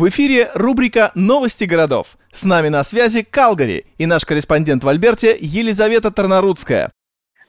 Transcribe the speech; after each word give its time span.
В 0.00 0.08
эфире 0.08 0.50
рубрика 0.54 1.12
«Новости 1.14 1.64
городов». 1.64 2.16
С 2.32 2.44
нами 2.44 2.70
на 2.70 2.84
связи 2.84 3.20
Калгари 3.20 3.84
и 3.98 4.06
наш 4.06 4.24
корреспондент 4.24 4.82
в 4.82 4.88
Альберте 4.88 5.36
Елизавета 5.38 6.10
Тарнарудская. 6.10 6.90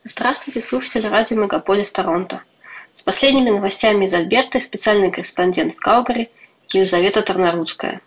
Здравствуйте, 0.04 0.60
слушатели 0.60 1.08
радио 1.08 1.38
Мегаполис 1.38 1.90
Торонто. 1.94 2.42
С 2.94 3.04
последними 3.04 3.52
новостями 3.52 4.04
из 4.04 4.14
Альберты 4.14 4.60
специальный 4.60 5.12
корреспондент 5.12 5.76
в 5.76 5.78
Калгари 5.78 6.29
Елизавета 6.74 7.22
Тарнарудская. 7.22 8.02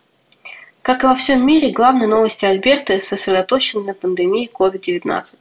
Как 0.83 1.03
и 1.03 1.07
во 1.07 1.15
всем 1.15 1.43
мире, 1.43 1.71
главные 1.71 2.07
новости 2.07 2.45
Альберты 2.45 3.01
сосредоточены 3.01 3.83
на 3.83 3.93
пандемии 3.95 4.51
COVID-19. 4.53 5.37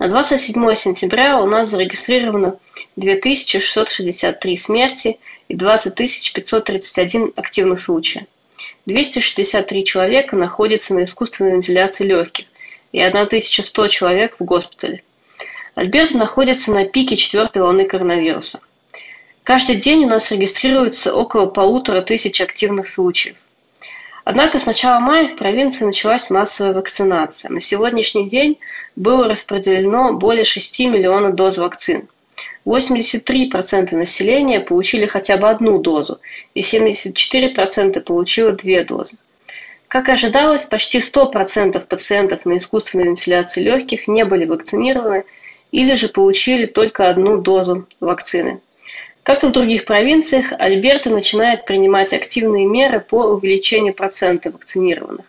На 0.00 0.08
27 0.08 0.74
сентября 0.76 1.38
у 1.42 1.46
нас 1.46 1.68
зарегистрировано 1.68 2.56
2663 2.96 4.56
смерти 4.56 5.18
и 5.48 5.54
20 5.54 6.32
531 6.32 7.34
активных 7.36 7.82
случая. 7.82 8.26
263 8.86 9.84
человека 9.84 10.36
находятся 10.36 10.94
на 10.94 11.04
искусственной 11.04 11.52
вентиляции 11.52 12.06
легких 12.06 12.46
и 12.92 13.00
1100 13.02 13.88
человек 13.88 14.36
в 14.38 14.44
госпитале. 14.44 15.02
Альберта 15.74 16.16
находится 16.16 16.72
на 16.72 16.86
пике 16.86 17.16
четвертой 17.16 17.60
волны 17.60 17.84
коронавируса. 17.84 18.60
Каждый 19.44 19.76
день 19.76 20.06
у 20.06 20.08
нас 20.08 20.32
регистрируется 20.32 21.14
около 21.14 21.44
полутора 21.44 22.00
тысяч 22.00 22.40
активных 22.40 22.88
случаев. 22.88 23.36
Однако 24.24 24.58
с 24.58 24.66
начала 24.66 25.00
мая 25.00 25.28
в 25.28 25.36
провинции 25.36 25.84
началась 25.84 26.30
массовая 26.30 26.74
вакцинация. 26.74 27.50
На 27.50 27.60
сегодняшний 27.60 28.28
день 28.28 28.58
было 28.96 29.28
распределено 29.28 30.12
более 30.12 30.44
6 30.44 30.80
миллионов 30.80 31.34
доз 31.34 31.58
вакцин. 31.58 32.08
83% 32.66 33.96
населения 33.96 34.60
получили 34.60 35.06
хотя 35.06 35.38
бы 35.38 35.48
одну 35.48 35.78
дозу, 35.78 36.20
и 36.54 36.60
74% 36.60 38.00
получило 38.00 38.52
две 38.52 38.84
дозы. 38.84 39.16
Как 39.88 40.08
ожидалось, 40.08 40.64
почти 40.66 40.98
100% 40.98 41.84
пациентов 41.86 42.44
на 42.44 42.58
искусственной 42.58 43.06
вентиляции 43.06 43.62
легких 43.62 44.06
не 44.06 44.24
были 44.24 44.44
вакцинированы 44.44 45.24
или 45.72 45.94
же 45.94 46.08
получили 46.08 46.66
только 46.66 47.08
одну 47.08 47.38
дозу 47.38 47.86
вакцины. 47.98 48.60
Как 49.22 49.44
и 49.44 49.46
в 49.46 49.52
других 49.52 49.84
провинциях, 49.84 50.52
Альберта 50.58 51.10
начинает 51.10 51.66
принимать 51.66 52.12
активные 52.14 52.66
меры 52.66 53.00
по 53.00 53.26
увеличению 53.26 53.94
процента 53.94 54.50
вакцинированных. 54.50 55.26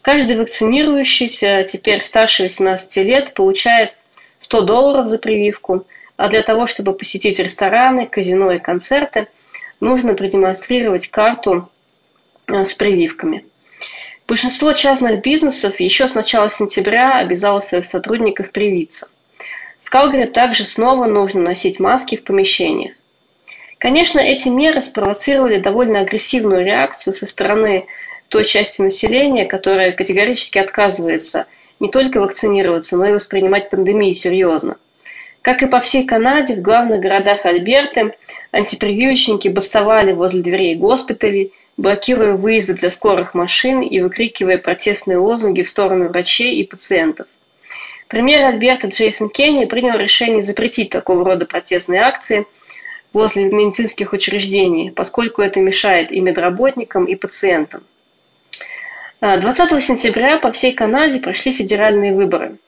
Каждый 0.00 0.36
вакцинирующийся, 0.36 1.64
теперь 1.64 2.00
старше 2.00 2.44
18 2.44 2.96
лет, 3.04 3.34
получает 3.34 3.94
100 4.40 4.62
долларов 4.62 5.08
за 5.08 5.18
прививку, 5.18 5.86
а 6.16 6.28
для 6.28 6.42
того, 6.42 6.66
чтобы 6.66 6.94
посетить 6.94 7.38
рестораны, 7.38 8.06
казино 8.06 8.52
и 8.52 8.58
концерты, 8.58 9.28
нужно 9.80 10.14
продемонстрировать 10.14 11.08
карту 11.08 11.70
э, 12.46 12.64
с 12.64 12.74
прививками. 12.74 13.44
Большинство 14.26 14.72
частных 14.72 15.22
бизнесов 15.22 15.80
еще 15.80 16.08
с 16.08 16.14
начала 16.14 16.48
сентября 16.48 17.18
обязало 17.18 17.60
своих 17.60 17.84
сотрудников 17.84 18.50
привиться. 18.50 19.08
Калгари 19.94 20.26
также 20.26 20.64
снова 20.64 21.06
нужно 21.06 21.40
носить 21.40 21.78
маски 21.78 22.16
в 22.16 22.24
помещениях. 22.24 22.94
Конечно, 23.78 24.18
эти 24.18 24.48
меры 24.48 24.82
спровоцировали 24.82 25.58
довольно 25.58 26.00
агрессивную 26.00 26.64
реакцию 26.64 27.14
со 27.14 27.26
стороны 27.26 27.86
той 28.26 28.42
части 28.42 28.82
населения, 28.82 29.44
которая 29.44 29.92
категорически 29.92 30.58
отказывается 30.58 31.46
не 31.78 31.92
только 31.92 32.20
вакцинироваться, 32.20 32.96
но 32.96 33.06
и 33.06 33.12
воспринимать 33.12 33.70
пандемию 33.70 34.16
серьезно. 34.16 34.78
Как 35.42 35.62
и 35.62 35.68
по 35.68 35.78
всей 35.78 36.04
Канаде, 36.04 36.56
в 36.56 36.60
главных 36.60 36.98
городах 36.98 37.46
Альберты 37.46 38.16
антипрививочники 38.50 39.46
бастовали 39.46 40.10
возле 40.10 40.42
дверей 40.42 40.74
госпиталей, 40.74 41.52
блокируя 41.76 42.32
выезды 42.32 42.74
для 42.74 42.90
скорых 42.90 43.34
машин 43.34 43.80
и 43.80 44.00
выкрикивая 44.00 44.58
протестные 44.58 45.18
лозунги 45.18 45.62
в 45.62 45.68
сторону 45.68 46.08
врачей 46.08 46.56
и 46.56 46.66
пациентов. 46.66 47.28
Премьер 48.08 48.44
Альберта 48.44 48.88
Джейсон 48.88 49.30
Кенни 49.30 49.64
принял 49.64 49.96
решение 49.96 50.42
запретить 50.42 50.90
такого 50.90 51.24
рода 51.24 51.46
протестные 51.46 52.02
акции 52.02 52.46
возле 53.12 53.44
медицинских 53.44 54.12
учреждений, 54.12 54.90
поскольку 54.90 55.40
это 55.40 55.60
мешает 55.60 56.12
и 56.12 56.20
медработникам, 56.20 57.06
и 57.06 57.14
пациентам. 57.14 57.84
20 59.20 59.72
а, 59.72 59.80
сентября 59.80 60.38
по 60.38 60.52
всей 60.52 60.74
Канаде 60.74 61.18
прошли 61.18 61.52
федеральные 61.52 62.12
выборы. 62.14 62.58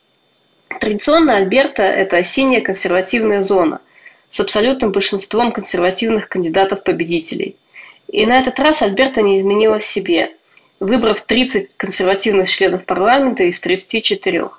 Традиционно 0.81 1.37
Альберта– 1.37 1.83
это 1.85 2.23
синяя 2.23 2.63
консервативная 2.63 3.43
зона 3.43 3.81
с 4.29 4.41
абсолютным 4.41 4.91
большинством 4.91 5.53
консервативных 5.53 6.29
кандидатов-победителей. 6.29 7.57
И 8.09 8.25
на 8.25 8.41
этот 8.41 8.59
раз 8.59 8.83
Альберта 8.83 9.21
не 9.21 9.37
изменила 9.37 9.81
себе, 9.81 10.33
выбрав 10.81 11.21
30 11.21 11.77
консервативных 11.77 12.49
членов 12.49 12.85
парламента 12.85 13.45
из 13.45 13.61
34. 13.61 14.51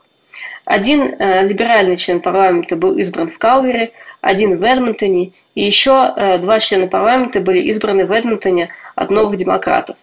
Один 0.67 1.16
э, 1.17 1.47
либеральный 1.47 1.95
член 1.95 2.19
парламента 2.19 2.75
был 2.75 2.97
избран 2.97 3.29
в 3.29 3.38
Калвере, 3.38 3.94
один 4.19 4.57
в 4.57 4.63
Эдмонтоне, 4.66 5.31
и 5.55 5.63
еще 5.63 6.13
э, 6.13 6.39
два 6.39 6.59
члена 6.59 6.88
парламента 6.88 7.39
были 7.39 7.61
избраны 7.69 8.05
в 8.05 8.11
Эдмонтоне 8.11 8.72
от 8.94 9.09
новых 9.09 9.38
демократов. 9.38 9.95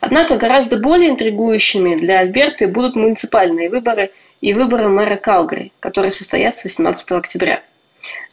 Однако 0.00 0.36
гораздо 0.36 0.76
более 0.76 1.08
интригующими 1.08 1.96
для 1.96 2.18
Альберты 2.18 2.66
будут 2.66 2.96
муниципальные 2.96 3.70
выборы 3.70 4.10
и 4.42 4.52
выборы 4.52 4.88
мэра 4.88 5.16
Калгари, 5.16 5.72
которые 5.80 6.10
состоятся 6.10 6.68
18 6.68 7.12
октября. 7.12 7.62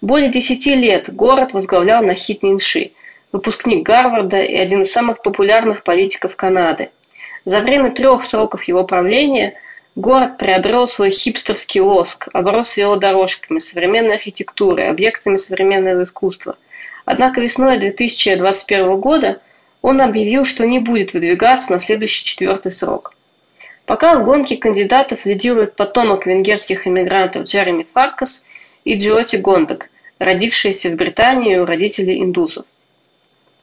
Более 0.02 0.30
10 0.30 0.66
лет 0.76 1.16
город 1.16 1.54
возглавлял 1.54 2.04
Нахит 2.04 2.44
Нинши, 2.44 2.92
выпускник 3.32 3.86
Гарварда 3.86 4.42
и 4.42 4.58
один 4.58 4.82
из 4.82 4.92
самых 4.92 5.22
популярных 5.22 5.84
политиков 5.84 6.36
Канады. 6.36 6.90
За 7.46 7.62
время 7.62 7.92
трех 7.92 8.26
сроков 8.26 8.64
его 8.64 8.84
правления– 8.84 9.58
Город 9.96 10.38
приобрел 10.38 10.90
свой 10.90 11.10
хипстерский 11.10 11.80
лоск, 11.80 12.28
оброс 12.34 12.76
велодорожками, 12.76 13.60
современной 13.60 14.16
архитектурой, 14.16 14.90
объектами 14.90 15.38
современного 15.38 16.04
искусства. 16.04 16.58
Однако 17.06 17.40
весной 17.40 17.78
2021 17.78 19.00
года 19.00 19.40
он 19.82 20.02
объявил, 20.02 20.44
что 20.44 20.68
не 20.68 20.80
будет 20.80 21.14
выдвигаться 21.14 21.72
на 21.72 21.80
следующий 21.80 22.26
четвертый 22.26 22.74
срок. 22.74 23.14
Пока 23.86 24.20
в 24.20 24.26
гонке 24.26 24.58
кандидатов 24.58 25.26
лидирует 25.26 25.78
потомок 25.78 26.26
венгерских 26.26 26.88
иммигрантов 26.88 27.44
Джереми 27.44 27.88
Фаркас 27.94 28.44
и 28.84 29.00
Джиоти 29.00 29.38
Гондак, 29.38 29.90
родившиеся 30.20 30.90
в 30.90 30.96
Британии 30.96 31.56
у 31.56 31.66
родителей 31.66 32.22
индусов. 32.22 32.66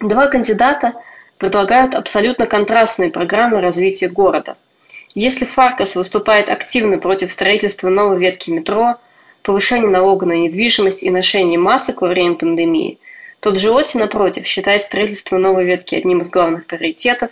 Два 0.00 0.28
кандидата 0.28 0.94
предлагают 1.36 1.94
абсолютно 1.94 2.46
контрастные 2.46 3.10
программы 3.10 3.60
развития 3.60 4.08
города– 4.08 4.56
если 5.14 5.44
Фаркас 5.44 5.94
выступает 5.94 6.48
активно 6.48 6.98
против 6.98 7.32
строительства 7.32 7.90
новой 7.90 8.18
ветки 8.18 8.50
метро, 8.50 8.96
повышения 9.42 9.88
налога 9.88 10.26
на 10.26 10.32
недвижимость 10.32 11.02
и 11.02 11.10
ношения 11.10 11.58
масок 11.58 12.00
во 12.00 12.08
время 12.08 12.34
пандемии, 12.34 12.98
то 13.40 13.50
Джиоти, 13.50 13.96
напротив, 13.96 14.46
считает 14.46 14.84
строительство 14.84 15.36
новой 15.36 15.64
ветки 15.64 15.94
одним 15.94 16.18
из 16.18 16.30
главных 16.30 16.66
приоритетов, 16.66 17.30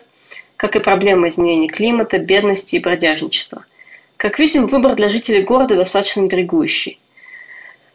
как 0.57 0.77
и 0.77 0.81
проблема 0.81 1.29
изменения 1.29 1.69
климата, 1.69 2.19
бедности 2.19 2.77
и 2.77 2.81
бродяжничества. 2.81 3.65
Как 4.19 4.39
видим, 4.39 4.67
выбор 4.67 4.95
для 4.95 5.09
жителей 5.09 5.43
города 5.43 5.77
достаточно 5.77 6.21
интригующий. 6.21 7.01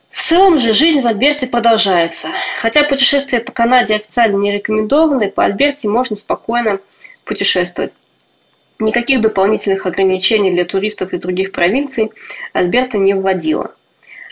В 0.10 0.24
целом 0.24 0.58
же 0.58 0.74
жизнь 0.74 1.02
в 1.02 1.08
Альберте 1.08 1.46
продолжается. 1.46 2.30
Хотя 2.60 2.84
путешествия 2.84 3.42
по 3.42 3.52
Канаде 3.52 3.96
официально 3.96 4.38
не 4.38 4.52
рекомендованы, 4.52 5.30
по 5.30 5.44
Альберте 5.44 5.90
можно 5.90 6.16
спокойно 6.16 6.80
путешествовать. 7.26 7.92
Никаких 8.80 9.22
дополнительных 9.22 9.86
ограничений 9.86 10.52
для 10.52 10.66
туристов 10.66 11.14
из 11.14 11.22
других 11.22 11.54
провинций 11.54 12.12
Альберта 12.52 12.98
не 12.98 13.14
вводила. 13.14 13.74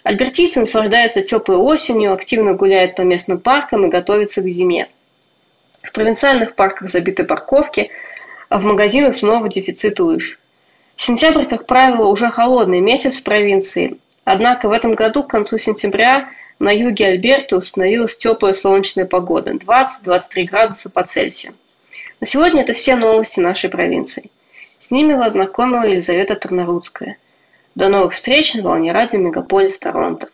Альбертийцы 0.04 0.60
наслаждаются 0.60 1.22
теплой 1.22 1.56
осенью, 1.56 2.12
активно 2.12 2.54
гуляют 2.54 2.96
по 2.96 3.02
местным 3.02 3.40
паркам 3.40 3.86
и 3.86 3.90
готовятся 3.90 4.42
к 4.42 4.48
зиме. 4.48 4.90
В 5.82 5.94
провинциальных 5.94 6.56
парках 6.56 6.90
забиты 6.90 7.24
парковки, 7.24 7.90
а 8.50 8.58
в 8.58 8.64
магазинах 8.66 9.16
снова 9.16 9.48
дефицит 9.48 10.00
лыж. 10.00 10.40
Сентябрь, 10.98 11.46
как 11.46 11.66
правило, 11.66 12.08
уже 12.08 12.30
холодный 12.30 12.82
месяц 12.82 13.20
в 13.20 13.24
провинции, 13.24 13.98
однако 14.26 14.68
в 14.68 14.74
этом 14.74 14.94
году 14.94 15.24
к 15.24 15.30
концу 15.30 15.58
сентября 15.58 16.30
на 16.60 16.72
юге 16.72 17.08
Альберты 17.08 17.56
установилась 17.56 18.18
теплая 18.18 18.54
солнечная 18.54 19.06
погода– 19.06 19.52
20-23 20.06 20.44
градуса 20.46 20.90
по 20.90 21.04
Цельсию. 21.04 21.54
На 22.24 22.28
сегодня 22.28 22.62
это 22.62 22.72
все 22.72 22.96
новости 22.96 23.42
нашей 23.42 23.70
провинции. 23.70 24.32
С 24.80 24.92
ними 24.92 25.14
вас 25.14 25.34
знакомила 25.34 25.84
Елизавета 25.84 26.38
Тарнарудская. 26.38 27.18
До 27.76 27.90
новых 27.90 28.14
встреч 28.14 28.54
на 28.54 28.64
волне 28.64 28.94
радио 28.94 29.20
Мегаполис 29.20 29.78
Торонто. 29.78 30.30